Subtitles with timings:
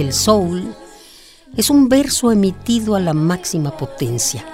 [0.00, 0.74] El soul,
[1.56, 4.44] es un verso emitido a la máxima potencia.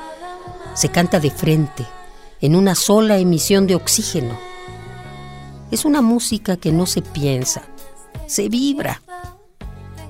[0.74, 1.86] Se canta de frente,
[2.40, 4.36] en una sola emisión de oxígeno.
[5.70, 7.62] Es una música que no se piensa,
[8.26, 9.02] se vibra.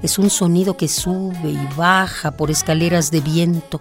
[0.03, 3.81] Es un sonido que sube y baja por escaleras de viento.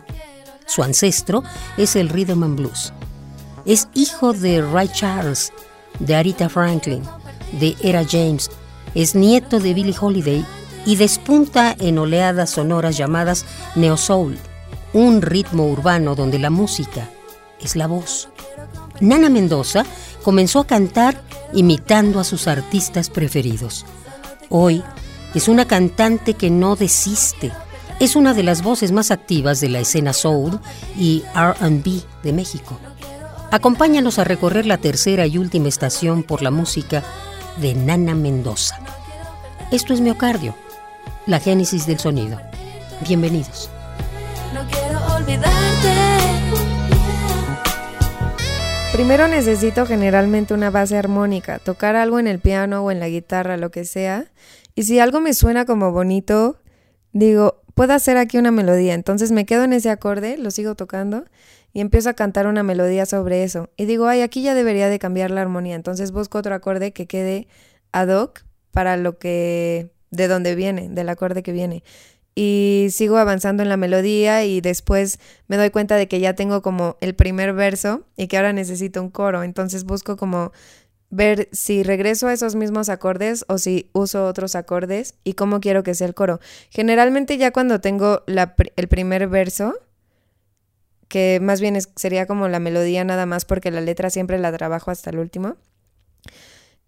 [0.66, 1.44] Su ancestro
[1.78, 2.94] es el rhythm and blues.
[3.66, 5.52] Es hijo de Ray Charles,
[6.00, 7.04] de Arita Franklin,
[7.60, 8.50] de Era James.
[8.94, 10.46] Es nieto de Billie Holiday
[10.86, 14.38] y despunta en oleadas sonoras llamadas neo soul,
[14.94, 17.10] un ritmo urbano donde la música
[17.60, 18.30] es la voz.
[19.02, 19.86] Nana Mendoza
[20.24, 21.22] comenzó a cantar
[21.54, 23.86] imitando a sus artistas preferidos.
[24.50, 24.84] Hoy
[25.34, 27.52] es una cantante que no desiste.
[28.00, 30.60] Es una de las voces más activas de la escena soul
[30.98, 32.80] y RB de México.
[33.52, 37.04] Acompáñanos a recorrer la tercera y última estación por la música
[37.62, 38.80] de Nana Mendoza.
[39.72, 40.56] Esto es Miocardio
[41.26, 42.40] la génesis del sonido.
[43.08, 43.70] Bienvenidos.
[44.54, 45.94] No quiero olvidarte.
[48.94, 53.58] Primero necesito generalmente una base armónica, tocar algo en el piano o en la guitarra,
[53.58, 54.26] lo que sea.
[54.74, 56.60] Y si algo me suena como bonito,
[57.12, 58.96] digo, puedo hacer aquí una melodía.
[58.96, 61.26] Entonces me quedo en ese acorde, lo sigo tocando
[61.74, 63.70] y empiezo a cantar una melodía sobre eso.
[63.78, 65.76] Y digo, ay, aquí ya debería de cambiar la armonía.
[65.76, 67.48] Entonces busco otro acorde que quede
[67.92, 71.84] ad hoc para lo que de dónde viene, del acorde que viene.
[72.34, 76.62] Y sigo avanzando en la melodía y después me doy cuenta de que ya tengo
[76.62, 79.44] como el primer verso y que ahora necesito un coro.
[79.44, 80.52] Entonces busco como
[81.16, 85.84] ver si regreso a esos mismos acordes o si uso otros acordes y cómo quiero
[85.84, 86.40] que sea el coro.
[86.70, 89.74] Generalmente ya cuando tengo el primer verso,
[91.08, 94.92] que más bien sería como la melodía nada más porque la letra siempre la trabajo
[94.92, 95.56] hasta el último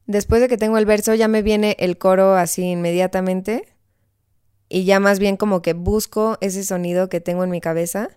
[0.07, 3.67] después de que tengo el verso ya me viene el coro así inmediatamente
[4.69, 8.09] y ya más bien como que busco ese sonido que tengo en mi cabeza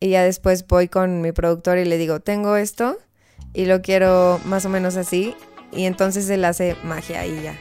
[0.00, 2.98] y ya después voy con mi productor y le digo, tengo esto
[3.54, 5.34] y lo quiero más o menos así
[5.72, 7.58] y entonces él hace magia y ya.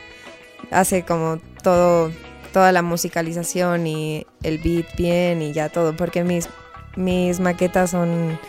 [0.71, 2.11] Hace como todo,
[2.53, 6.49] toda la musicalización y el beat bien y ya todo, porque mis,
[6.95, 8.39] mis maquetas son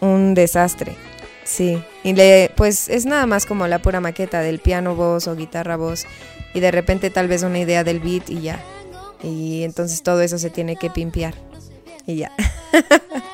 [0.00, 0.96] un desastre.
[1.44, 5.36] Sí, y le, pues es nada más como la pura maqueta del piano voz o
[5.36, 6.06] guitarra voz
[6.54, 8.62] y de repente tal vez una idea del beat y ya.
[9.22, 11.34] Y entonces todo eso se tiene que pimpear
[12.06, 12.32] y ya.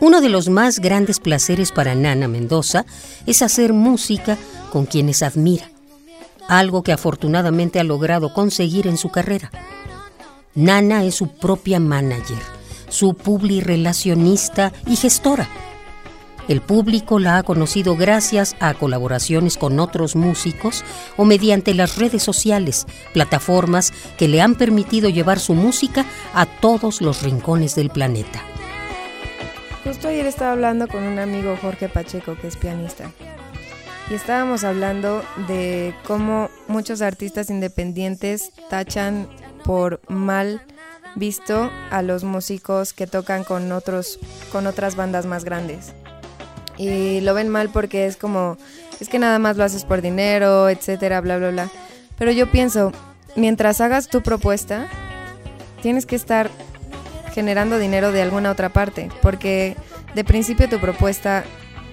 [0.00, 2.86] Uno de los más grandes placeres para Nana Mendoza
[3.26, 4.38] es hacer música
[4.72, 5.70] con quienes admira,
[6.48, 9.50] algo que afortunadamente ha logrado conseguir en su carrera.
[10.54, 12.38] Nana es su propia manager,
[12.88, 15.48] su publirelacionista y gestora
[16.50, 20.82] el público la ha conocido gracias a colaboraciones con otros músicos
[21.16, 26.04] o mediante las redes sociales, plataformas que le han permitido llevar su música
[26.34, 28.42] a todos los rincones del planeta.
[29.90, 33.10] Justo ayer estaba hablando con un amigo Jorge Pacheco, que es pianista,
[34.08, 39.26] y estábamos hablando de cómo muchos artistas independientes tachan
[39.64, 40.62] por mal
[41.16, 44.20] visto a los músicos que tocan con otros
[44.52, 45.92] con otras bandas más grandes
[46.76, 48.58] Y lo ven mal porque es como,
[49.00, 51.68] es que nada más lo haces por dinero, etcétera, bla, bla, bla.
[52.16, 52.92] Pero yo pienso,
[53.34, 54.86] mientras hagas tu propuesta,
[55.82, 56.48] tienes que estar
[57.34, 59.76] generando dinero de alguna otra parte, porque
[60.14, 61.44] de principio tu propuesta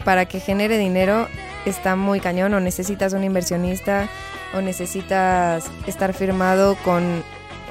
[0.04, 1.28] para que genere dinero
[1.66, 4.08] está muy cañón o necesitas un inversionista
[4.54, 7.24] o necesitas estar firmado con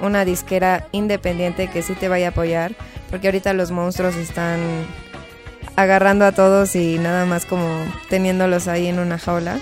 [0.02, 2.74] una disquera independiente que sí te vaya a apoyar,
[3.10, 4.60] porque ahorita los monstruos están
[5.76, 7.66] agarrando a todos y nada más como
[8.08, 9.58] teniéndolos ahí en una jaula.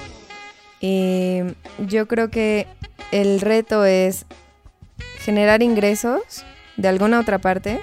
[0.80, 1.40] Y
[1.78, 2.66] yo creo que
[3.12, 4.26] el reto es
[5.18, 6.44] generar ingresos
[6.76, 7.80] de alguna otra parte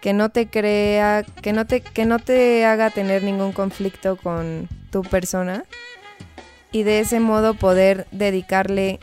[0.00, 4.68] que no te crea, que no te, que no te haga tener ningún conflicto con
[4.90, 5.64] tu persona
[6.70, 9.00] y de ese modo poder dedicarle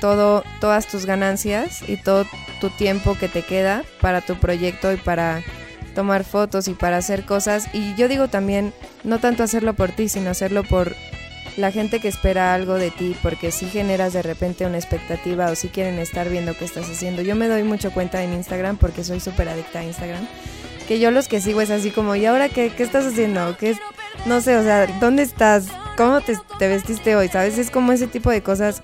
[0.00, 2.26] todo, todas tus ganancias y todo
[2.60, 5.42] tu tiempo que te queda para tu proyecto y para
[5.94, 7.68] tomar fotos y para hacer cosas.
[7.74, 8.72] Y yo digo también,
[9.04, 10.94] no tanto hacerlo por ti, sino hacerlo por
[11.60, 15.54] la gente que espera algo de ti, porque si generas de repente una expectativa o
[15.54, 17.22] si quieren estar viendo qué estás haciendo.
[17.22, 20.26] Yo me doy mucho cuenta en Instagram porque soy súper adicta a Instagram.
[20.88, 23.56] Que yo los que sigo es así como, ¿y ahora qué, qué estás haciendo?
[23.56, 23.76] ¿Qué
[24.26, 25.68] no sé, o sea, ¿dónde estás?
[25.96, 27.28] ¿Cómo te, te vestiste hoy?
[27.28, 27.58] ¿Sabes?
[27.58, 28.82] Es como ese tipo de cosas,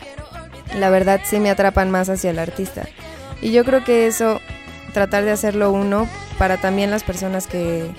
[0.79, 2.87] la verdad sí me atrapan más hacia el artista.
[3.43, 4.41] Y yo creo que eso,
[4.93, 6.09] tratar de hacerlo uno
[6.39, 7.91] para también las personas que,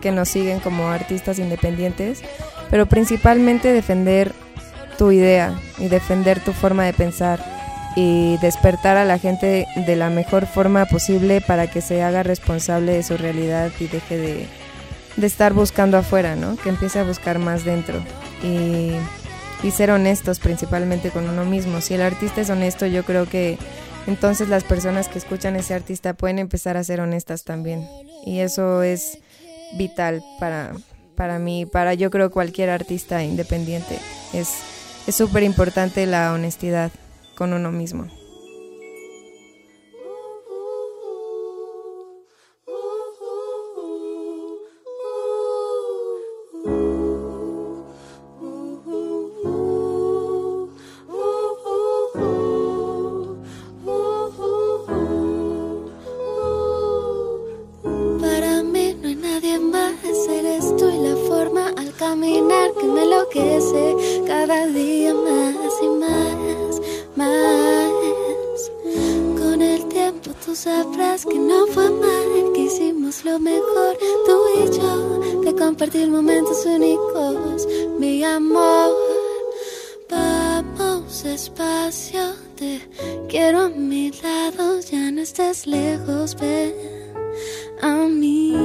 [0.00, 2.22] que nos siguen como artistas independientes,
[2.70, 4.32] pero principalmente defender
[4.98, 7.44] tu idea y defender tu forma de pensar
[7.96, 12.92] y despertar a la gente de la mejor forma posible para que se haga responsable
[12.92, 14.46] de su realidad y deje de,
[15.16, 16.56] de estar buscando afuera, ¿no?
[16.56, 18.02] Que empiece a buscar más dentro
[18.42, 18.92] y,
[19.62, 21.80] y ser honestos principalmente con uno mismo.
[21.80, 23.58] Si el artista es honesto, yo creo que
[24.06, 27.88] entonces las personas que escuchan a ese artista pueden empezar a ser honestas también.
[28.24, 29.18] Y eso es
[29.76, 30.72] vital para,
[31.16, 33.98] para mí, para yo creo cualquier artista independiente.
[34.32, 34.52] Es
[35.08, 36.92] súper importante la honestidad
[37.34, 38.06] con uno mismo.
[70.56, 76.64] sabrás que no fue mal, que hicimos lo mejor, tú y yo, de compartir momentos
[76.64, 77.66] únicos,
[77.98, 78.90] mi amor.
[80.10, 82.20] Vamos espacio,
[82.56, 82.80] te
[83.28, 86.74] quiero a mi lado, ya no estés lejos, ven
[87.82, 88.56] a mí.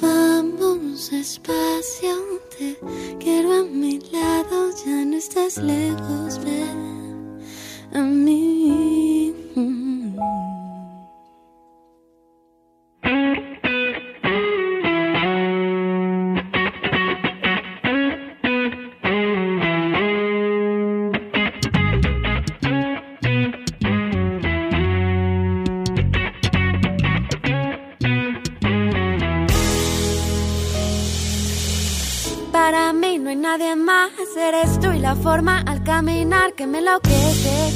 [0.00, 2.21] Vamos espacio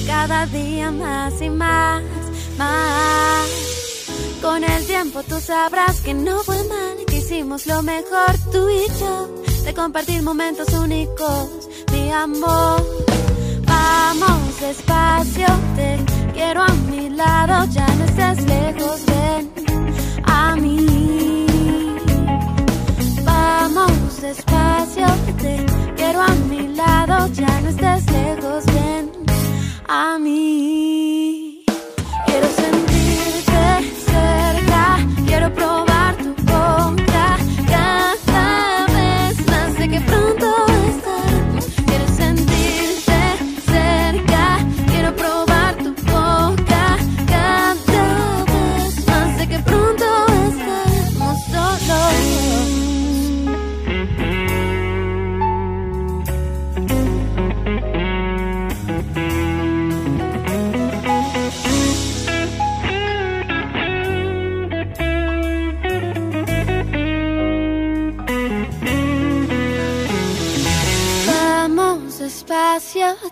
[0.06, 2.02] cada día más y más,
[2.58, 3.48] más.
[4.40, 8.86] Con el tiempo tú sabrás que no fue mal, que hicimos lo mejor tú y
[9.00, 12.82] yo, de compartir momentos únicos, mi amor.
[13.66, 15.46] Vamos despacio,
[15.76, 15.98] te
[16.32, 19.65] quiero a mi lado, ya no estés lejos, ven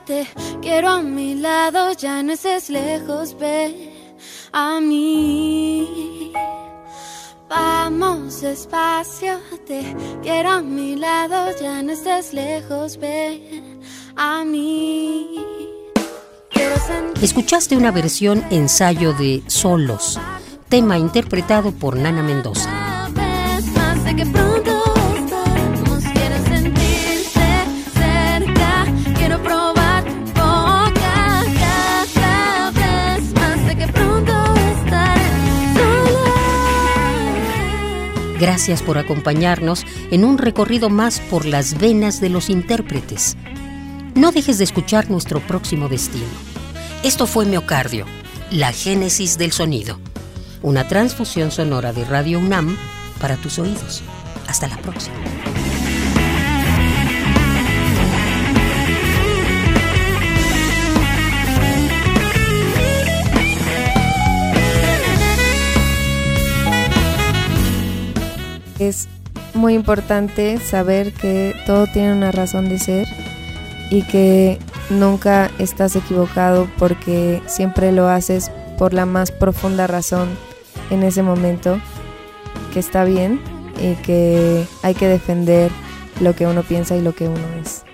[0.04, 0.26] te
[0.60, 3.92] quiero a mi lado, ya no estés lejos, ve
[4.52, 6.32] a mí.
[7.48, 13.80] Vamos despacio, te quiero a mi lado, ya no estés lejos, ven
[14.16, 15.44] a mí.
[17.22, 20.20] Escuchaste una versión ensayo de Solos,
[20.68, 22.84] tema interpretado por Nana Mendoza.
[38.44, 43.38] Gracias por acompañarnos en un recorrido más por las venas de los intérpretes.
[44.14, 46.26] No dejes de escuchar nuestro próximo destino.
[47.02, 48.04] Esto fue Miocardio,
[48.50, 49.98] la génesis del sonido.
[50.60, 52.76] Una transfusión sonora de Radio UNAM
[53.18, 54.02] para tus oídos.
[54.46, 55.16] Hasta la próxima.
[68.88, 69.08] Es
[69.54, 73.06] muy importante saber que todo tiene una razón de ser
[73.90, 74.58] y que
[74.90, 80.28] nunca estás equivocado porque siempre lo haces por la más profunda razón
[80.90, 81.80] en ese momento,
[82.74, 83.40] que está bien
[83.80, 85.70] y que hay que defender
[86.20, 87.84] lo que uno piensa y lo que uno es.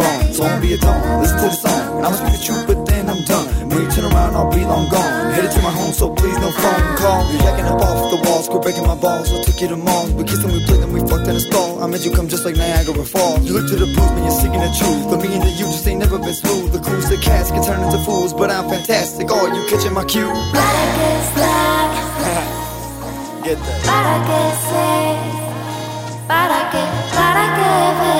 [0.00, 0.20] wrong.
[0.32, 1.20] So I'll be a dawn.
[1.20, 2.04] Listen to the song.
[2.04, 3.46] I'll speak the truth, but then I'm done.
[3.68, 5.32] When you turn around, I'll be long gone.
[5.36, 7.20] Headed to my home, so please no phone call.
[7.30, 9.28] You're jacking up off the walls, quit breaking my balls.
[9.32, 11.40] I took you to malls, we kissed and we played and we fucked in a
[11.40, 11.82] stall.
[11.82, 13.44] I made you come just like Niagara Falls.
[13.44, 15.04] You look to the blues but you're seeking the truth.
[15.10, 16.72] But me and the you just ain't never been smooth.
[16.72, 19.28] The coolest the cats can turn into fools, but I'm fantastic.
[19.30, 20.24] Oh, you catching my cue?
[20.52, 21.90] Black is black.
[23.44, 23.80] Get that.
[23.88, 24.40] Para que
[26.30, 26.82] para que,
[27.16, 28.19] para que